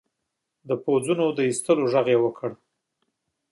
د 0.69 0.71
پوځونو 0.83 1.25
د 1.37 1.39
ایستلو 1.49 1.83
ږغ 1.93 2.07
وکړ. 2.23 2.51